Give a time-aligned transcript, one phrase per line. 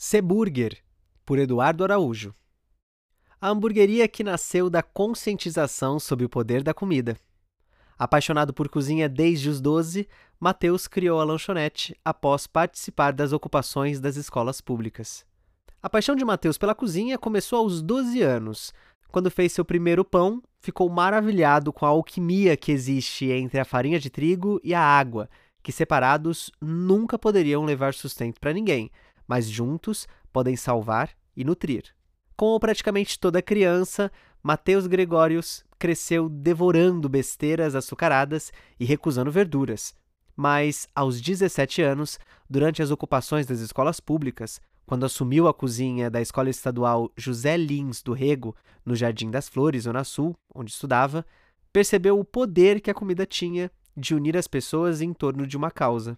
[0.00, 0.78] Seburger,
[1.26, 2.32] por Eduardo Araújo.
[3.40, 7.16] A hamburgueria que nasceu da conscientização sobre o poder da comida.
[7.98, 10.08] Apaixonado por cozinha desde os 12,
[10.38, 15.26] Mateus criou a lanchonete após participar das ocupações das escolas públicas.
[15.82, 18.72] A paixão de Mateus pela cozinha começou aos 12 anos.
[19.08, 23.98] Quando fez seu primeiro pão, ficou maravilhado com a alquimia que existe entre a farinha
[23.98, 25.28] de trigo e a água,
[25.60, 28.92] que separados nunca poderiam levar sustento para ninguém,
[29.28, 31.84] mas juntos podem salvar e nutrir.
[32.34, 34.10] Como praticamente toda criança,
[34.42, 38.50] Mateus Gregórios cresceu devorando besteiras açucaradas
[38.80, 39.94] e recusando verduras.
[40.34, 46.20] Mas, aos 17 anos, durante as ocupações das escolas públicas, quando assumiu a cozinha da
[46.20, 51.26] Escola Estadual José Lins do Rego, no Jardim das Flores, Zona Sul, onde estudava,
[51.72, 55.70] percebeu o poder que a comida tinha de unir as pessoas em torno de uma
[55.70, 56.16] causa.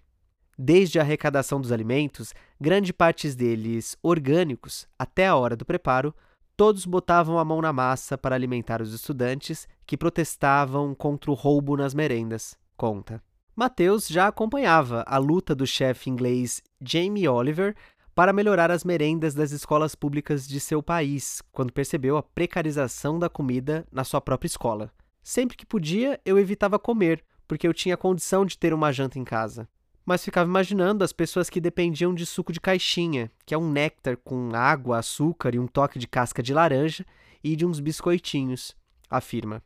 [0.63, 6.15] Desde a arrecadação dos alimentos, grande parte deles orgânicos, até a hora do preparo,
[6.55, 11.79] todos botavam a mão na massa para alimentar os estudantes que protestavam contra o roubo
[11.79, 13.23] nas merendas, conta.
[13.57, 17.75] Mateus já acompanhava a luta do chefe inglês Jamie Oliver
[18.15, 23.31] para melhorar as merendas das escolas públicas de seu país, quando percebeu a precarização da
[23.31, 24.93] comida na sua própria escola.
[25.23, 29.25] Sempre que podia, eu evitava comer, porque eu tinha condição de ter uma janta em
[29.25, 29.67] casa
[30.11, 34.17] mas ficava imaginando as pessoas que dependiam de suco de caixinha, que é um néctar
[34.17, 37.07] com água, açúcar e um toque de casca de laranja
[37.45, 38.75] e de uns biscoitinhos,
[39.09, 39.63] afirma.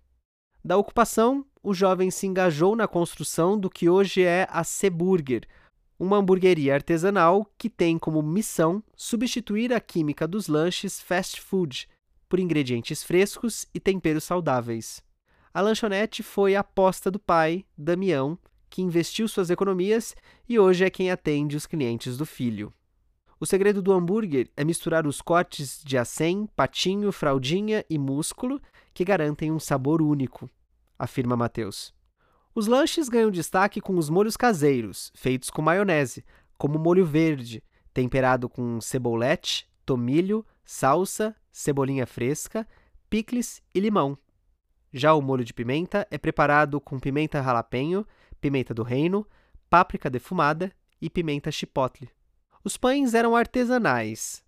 [0.62, 5.48] Da ocupação, o jovem se engajou na construção do que hoje é a Seburger,
[5.98, 11.88] uma hamburgueria artesanal que tem como missão substituir a química dos lanches fast food
[12.28, 15.02] por ingredientes frescos e temperos saudáveis.
[15.54, 18.38] A lanchonete foi a aposta do pai, Damião,
[18.75, 20.17] que investiu suas economias
[20.48, 22.72] e hoje é quem atende os clientes do filho.
[23.39, 28.61] O segredo do hambúrguer é misturar os cortes de acém, patinho, fraldinha e músculo
[28.92, 30.50] que garantem um sabor único,
[30.98, 31.95] afirma Matheus.
[32.52, 36.24] Os lanches ganham destaque com os molhos caseiros, feitos com maionese,
[36.58, 42.67] como molho verde, temperado com cebolete, tomilho, salsa, cebolinha fresca,
[43.08, 44.18] picles e limão.
[44.96, 48.06] Já o molho de pimenta é preparado com pimenta jalapeño,
[48.40, 49.27] pimenta do reino,
[49.68, 50.70] páprica defumada
[51.02, 52.08] e pimenta chipotle.
[52.62, 54.44] Os pães eram artesanais.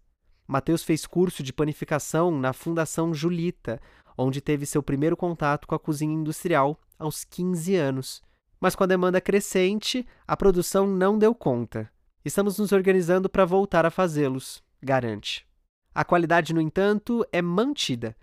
[0.46, 3.80] Mateus fez curso de panificação na Fundação Julita,
[4.16, 8.22] onde teve seu primeiro contato com a cozinha industrial aos 15 anos.
[8.60, 11.90] Mas com a demanda crescente, a produção não deu conta.
[12.24, 15.44] Estamos nos organizando para voltar a fazê-los, garante.
[15.92, 18.16] A qualidade, no entanto, é mantida.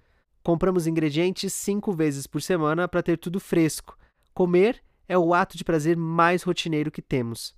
[0.44, 3.98] Compramos ingredientes cinco vezes por semana para ter tudo fresco.
[4.34, 7.56] Comer é o ato de prazer mais rotineiro que temos.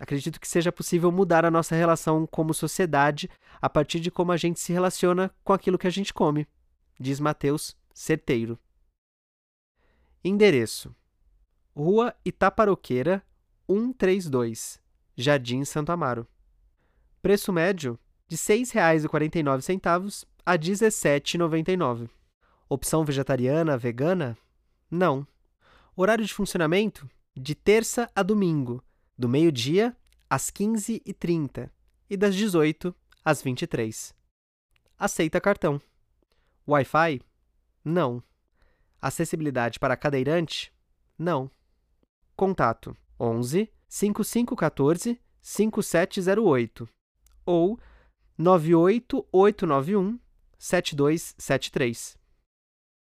[0.00, 3.30] Acredito que seja possível mudar a nossa relação como sociedade
[3.62, 6.48] a partir de como a gente se relaciona com aquilo que a gente come,
[6.98, 8.58] diz Mateus, certeiro.
[10.24, 10.92] Endereço:
[11.76, 13.22] Rua Itaparoqueira,
[13.70, 14.80] 132,
[15.16, 16.26] Jardim Santo Amaro.
[17.22, 17.96] Preço médio
[18.26, 22.08] de R$ 6,49 a R$ 17,99.
[22.74, 24.36] Opção vegetariana, vegana?
[24.90, 25.24] Não.
[25.94, 27.08] Horário de funcionamento?
[27.32, 28.82] De terça a domingo,
[29.16, 29.96] do meio-dia
[30.28, 31.70] às 15h30
[32.10, 32.92] e das 18
[33.24, 34.12] às 23
[34.98, 35.80] Aceita cartão.
[36.66, 37.20] Wi-Fi?
[37.84, 38.20] Não.
[39.00, 40.72] Acessibilidade para cadeirante?
[41.16, 41.48] Não.
[42.34, 46.88] Contato 11 5514 5708
[47.46, 47.78] ou
[48.36, 50.18] 98891
[50.58, 52.23] 7273.